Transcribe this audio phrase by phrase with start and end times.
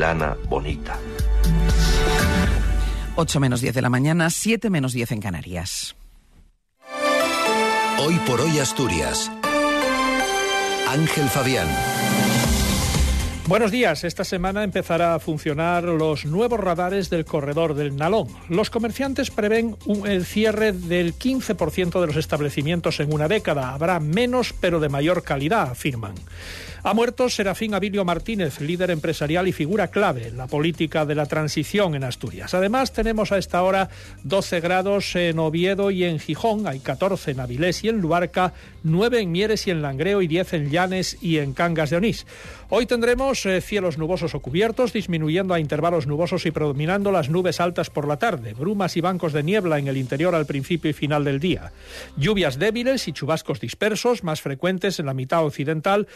[0.00, 0.96] Milana bonita.
[3.16, 5.94] 8 menos 10 de la mañana, 7 menos 10 en Canarias.
[7.98, 9.30] Hoy por hoy Asturias.
[10.88, 11.68] Ángel Fabián.
[13.46, 14.04] Buenos días.
[14.04, 18.28] Esta semana empezará a funcionar los nuevos radares del corredor del Nalón.
[18.48, 23.74] Los comerciantes prevén un, el cierre del 15% de los establecimientos en una década.
[23.74, 26.14] Habrá menos, pero de mayor calidad, afirman.
[26.82, 31.26] Ha muerto Serafín Abilio Martínez, líder empresarial y figura clave en la política de la
[31.26, 32.54] transición en Asturias.
[32.54, 33.90] Además, tenemos a esta hora
[34.24, 39.20] 12 grados en Oviedo y en Gijón, hay 14 en Avilés y en Luarca, 9
[39.20, 42.26] en Mieres y en Langreo y 10 en Llanes y en Cangas de Onís.
[42.70, 47.60] Hoy tendremos eh, cielos nubosos o cubiertos, disminuyendo a intervalos nubosos y predominando las nubes
[47.60, 50.94] altas por la tarde, brumas y bancos de niebla en el interior al principio y
[50.94, 51.72] final del día.
[52.16, 56.06] Lluvias débiles y chubascos dispersos, más frecuentes en la mitad occidental,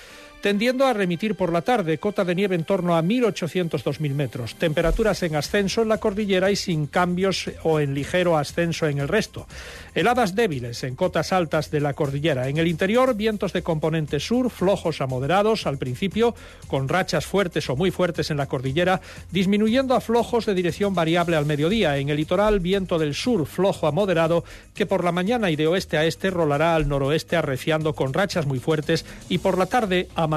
[0.55, 5.21] tendiendo a remitir por la tarde, cota de nieve en torno a 1.800-2.000 metros, temperaturas
[5.25, 9.49] en ascenso en la cordillera y sin cambios o en ligero ascenso en el resto.
[9.97, 12.49] Heladas débiles en cotas altas de la cordillera.
[12.49, 16.37] En el interior, vientos de componente sur, flojos a moderados al principio,
[16.69, 19.01] con rachas fuertes o muy fuertes en la cordillera,
[19.33, 21.99] disminuyendo a flojos de dirección variable al mediodía.
[21.99, 25.67] En el litoral, viento del sur, flojo a moderado, que por la mañana y de
[25.67, 30.09] oeste a este rolará al noroeste arreciando con rachas muy fuertes y por la tarde
[30.15, 30.29] a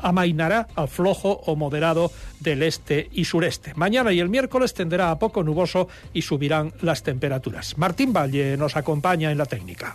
[0.00, 3.74] amainará a flojo o moderado del este y sureste.
[3.74, 7.76] Mañana y el miércoles tenderá a poco nuboso y subirán las temperaturas.
[7.78, 9.94] Martín Valle nos acompaña en la técnica.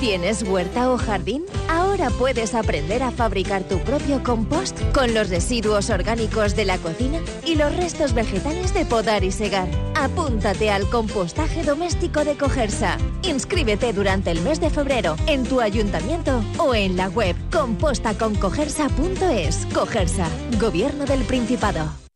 [0.00, 1.44] ¿Tienes huerta o jardín?
[1.68, 1.87] Ahora
[2.18, 7.56] puedes aprender a fabricar tu propio compost con los residuos orgánicos de la cocina y
[7.56, 9.68] los restos vegetales de podar y segar.
[9.94, 12.96] Apúntate al compostaje doméstico de Cogersa.
[13.22, 19.66] Inscríbete durante el mes de febrero en tu ayuntamiento o en la web compostaconcogersa.es.
[19.74, 22.07] Cogersa, Gobierno del Principado.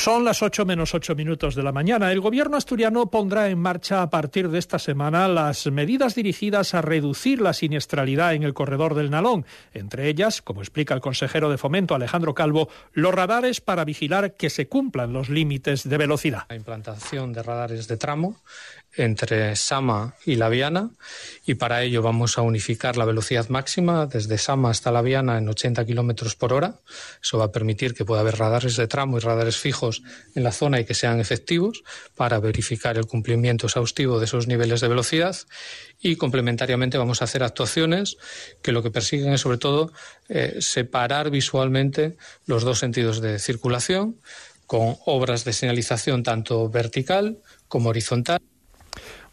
[0.00, 2.10] Son las 8 menos 8 minutos de la mañana.
[2.10, 6.80] El gobierno asturiano pondrá en marcha a partir de esta semana las medidas dirigidas a
[6.80, 9.44] reducir la siniestralidad en el corredor del Nalón.
[9.74, 14.48] Entre ellas, como explica el consejero de fomento Alejandro Calvo, los radares para vigilar que
[14.48, 16.44] se cumplan los límites de velocidad.
[16.48, 18.36] La implantación de radares de tramo
[18.96, 20.90] entre Sama y La Viana
[21.46, 25.48] y para ello vamos a unificar la velocidad máxima desde Sama hasta La Viana en
[25.48, 26.80] 80 kilómetros por hora.
[27.22, 30.02] Eso va a permitir que pueda haber radares de tramo y radares fijos
[30.34, 31.82] en la zona y que sean efectivos
[32.16, 35.36] para verificar el cumplimiento exhaustivo de esos niveles de velocidad
[36.00, 38.16] y complementariamente vamos a hacer actuaciones
[38.62, 39.92] que lo que persiguen es sobre todo
[40.28, 44.16] eh, separar visualmente los dos sentidos de circulación
[44.66, 48.40] con obras de señalización tanto vertical como horizontal.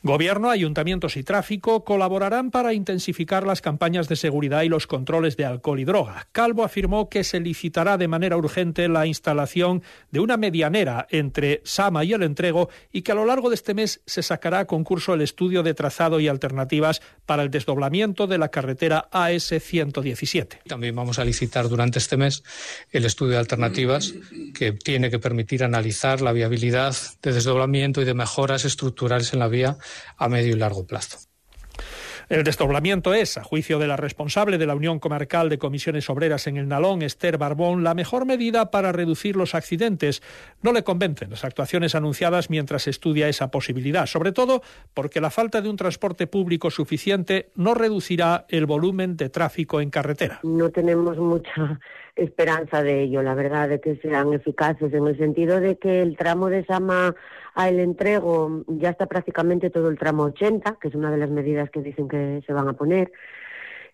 [0.03, 5.46] Gobierno, ayuntamientos y tráfico colaborarán para intensificar las campañas de seguridad y los controles de
[5.46, 6.28] alcohol y droga.
[6.31, 9.81] Calvo afirmó que se licitará de manera urgente la instalación
[10.12, 13.74] de una medianera entre Sama y el entrego y que a lo largo de este
[13.74, 18.38] mes se sacará a concurso el estudio de trazado y alternativas para el desdoblamiento de
[18.38, 20.62] la carretera AS 117.
[20.68, 22.44] También vamos a licitar durante este mes
[22.91, 24.13] el estudio de alternativas
[24.53, 29.47] que tiene que permitir analizar la viabilidad de desdoblamiento y de mejoras estructurales en la
[29.47, 29.78] vía
[30.18, 31.18] a medio y largo plazo.
[32.30, 36.46] El desdoblamiento es, a juicio de la responsable de la Unión Comarcal de Comisiones Obreras
[36.48, 40.22] en el Nalón, Esther Barbón, la mejor medida para reducir los accidentes.
[40.62, 44.62] No le convencen las actuaciones anunciadas mientras estudia esa posibilidad, sobre todo
[44.94, 49.90] porque la falta de un transporte público suficiente no reducirá el volumen de tráfico en
[49.90, 50.42] carretera.
[50.44, 51.80] No tenemos mucha
[52.18, 56.18] esperanza de ello, la verdad, de que sean eficaces, en el sentido de que el
[56.18, 57.16] tramo de Sama
[57.57, 61.31] a el entrego ya está prácticamente todo el tramo 80, que es una de las
[61.31, 63.12] medidas que dicen que se van a poner.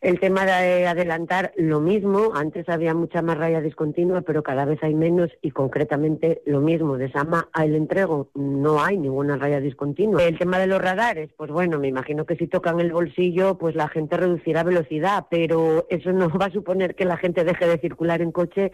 [0.01, 4.83] El tema de adelantar lo mismo, antes había mucha más raya discontinua, pero cada vez
[4.83, 9.61] hay menos y concretamente lo mismo, de Sama a el entrego no hay ninguna raya
[9.61, 10.21] discontinua.
[10.21, 13.75] El tema de los radares, pues bueno, me imagino que si tocan el bolsillo, pues
[13.75, 17.77] la gente reducirá velocidad, pero eso no va a suponer que la gente deje de
[17.77, 18.73] circular en coche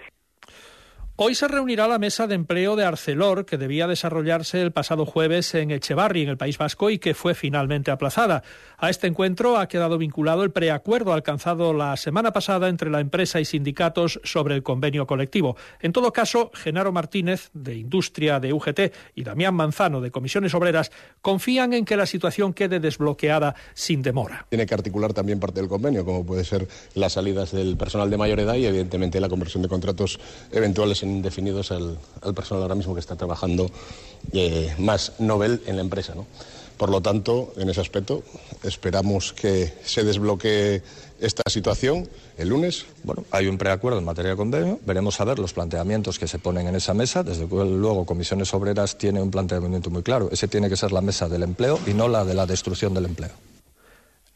[1.22, 5.54] Hoy se reunirá la mesa de empleo de Arcelor, que debía desarrollarse el pasado jueves
[5.54, 8.42] en Echevarri, en el País Vasco, y que fue finalmente aplazada.
[8.78, 13.42] A este encuentro ha quedado vinculado el preacuerdo alcanzado la semana pasada entre la empresa
[13.42, 15.58] y sindicatos sobre el convenio colectivo.
[15.82, 18.80] En todo caso, Genaro Martínez, de Industria de UGT,
[19.14, 20.90] y Damián Manzano, de Comisiones Obreras,
[21.22, 24.46] confían en que la situación quede desbloqueada sin demora.
[24.48, 28.16] Tiene que articular también parte del convenio, como puede ser las salidas del personal de
[28.16, 30.18] mayor edad y, evidentemente, la conversión de contratos
[30.54, 33.70] eventuales en indefinidos al, al personal ahora mismo que está trabajando
[34.32, 36.14] eh, más novel en la empresa.
[36.78, 38.24] Por lo tanto, en ese aspecto,
[38.64, 40.82] esperamos que se desbloquee
[41.20, 42.08] esta situación
[42.38, 42.86] el lunes.
[43.04, 44.80] Bueno, hay un preacuerdo en materia de convenio.
[44.86, 47.22] Veremos a ver los planteamientos que se ponen en esa mesa.
[47.22, 50.30] Desde luego, Comisiones Obreras tiene un planteamiento muy claro.
[50.32, 53.06] Ese tiene que ser la mesa del empleo y no la de la destrucción del
[53.06, 53.32] empleo.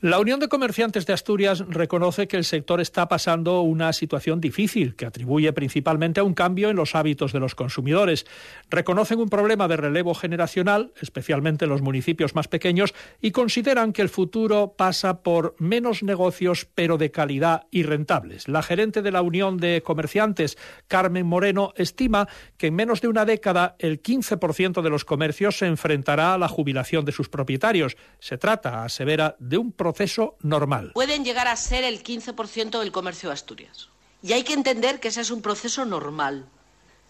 [0.04, 4.98] La Unión de Comerciantes de Asturias reconoce que el sector está pasando una situación difícil,
[4.98, 8.26] que atribuye principalmente a un cambio en los hábitos de los consumidores.
[8.70, 14.02] Reconocen un problema de relevo generacional, especialmente en los municipios más pequeños, y consideran que
[14.02, 18.50] el futuro pasa por menos negocios, pero de calidad y rentables.
[18.50, 20.58] La gerente de la Unión de Comerciantes,
[20.90, 22.28] Carmen Moreno, estima
[22.58, 26.50] que en menos de una década el 15% de los comercios se enfrentará a la
[26.50, 27.96] jubilación de sus propietarios.
[28.20, 29.93] Se trata, asevera, de un proceso
[30.42, 30.92] normal.
[30.94, 33.90] Pueden llegar a ser el 15% del comercio de Asturias.
[34.22, 36.48] Y hay que entender que ese es un proceso normal,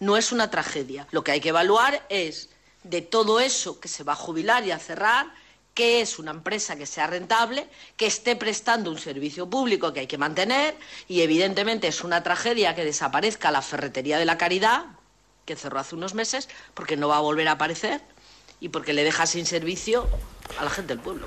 [0.00, 1.06] no es una tragedia.
[1.12, 2.50] Lo que hay que evaluar es
[2.82, 5.32] de todo eso que se va a jubilar y a cerrar,
[5.74, 10.06] que es una empresa que sea rentable, que esté prestando un servicio público que hay
[10.06, 10.76] que mantener
[11.08, 14.86] y evidentemente es una tragedia que desaparezca la ferretería de la caridad,
[15.44, 18.00] que cerró hace unos meses, porque no va a volver a aparecer
[18.60, 20.08] y porque le deja sin servicio
[20.58, 21.26] a la gente del pueblo.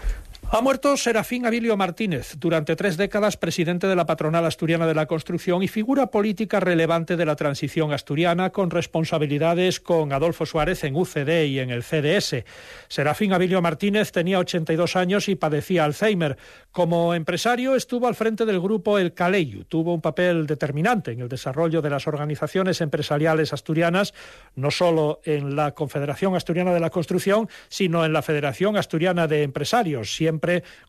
[0.50, 5.06] Ha muerto Serafín Abilio Martínez, durante tres décadas presidente de la Patronal Asturiana de la
[5.06, 10.96] Construcción y figura política relevante de la transición asturiana, con responsabilidades con Adolfo Suárez en
[10.96, 12.46] UCD y en el CDS.
[12.88, 16.38] Serafín Abilio Martínez tenía 82 años y padecía Alzheimer.
[16.72, 19.66] Como empresario estuvo al frente del grupo El Caleyu.
[19.66, 24.14] Tuvo un papel determinante en el desarrollo de las organizaciones empresariales asturianas,
[24.56, 29.44] no solo en la Confederación Asturiana de la Construcción, sino en la Federación Asturiana de
[29.44, 30.37] Empresarios, siempre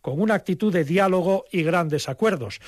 [0.00, 2.60] con una actitud de diálogo y grandes acuerdos.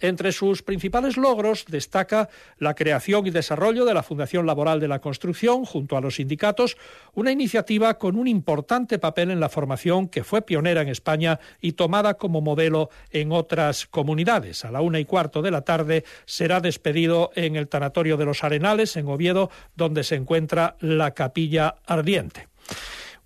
[0.00, 5.00] Entre sus principales logros destaca la creación y desarrollo de la Fundación Laboral de la
[5.00, 6.76] Construcción junto a los sindicatos,
[7.14, 11.72] una iniciativa con un importante papel en la formación que fue pionera en España y
[11.72, 14.64] tomada como modelo en otras comunidades.
[14.64, 18.44] A la una y cuarto de la tarde será despedido en el Tanatorio de los
[18.44, 22.46] Arenales, en Oviedo, donde se encuentra la capilla ardiente.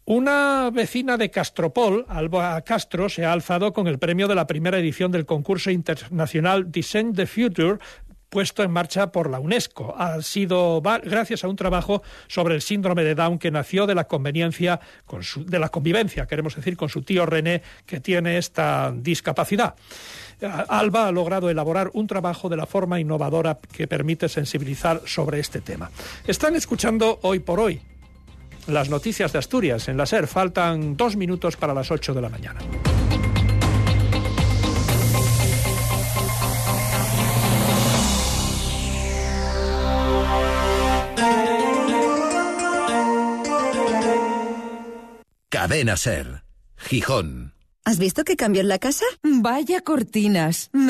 [0.05, 4.79] Una vecina de Castropol, Alba Castro, se ha alzado con el premio de la primera
[4.79, 7.79] edición del concurso internacional Design the Future
[8.29, 9.95] puesto en marcha por la UNESCO.
[9.97, 14.09] Ha sido gracias a un trabajo sobre el síndrome de Down que nació de la
[14.09, 14.81] conveniencia,
[15.37, 19.75] de la convivencia, queremos decir, con su tío René, que tiene esta discapacidad.
[20.41, 25.61] Alba ha logrado elaborar un trabajo de la forma innovadora que permite sensibilizar sobre este
[25.61, 25.91] tema.
[26.27, 27.83] Están escuchando hoy por hoy
[28.67, 30.27] las noticias de Asturias en la SER.
[30.27, 32.61] Faltan dos minutos para las ocho de la mañana.
[45.49, 46.43] Cadena Ser,
[46.77, 47.55] Gijón.
[47.85, 49.05] ¿Has visto que cambió en la casa?
[49.23, 50.71] Vaya cortinas.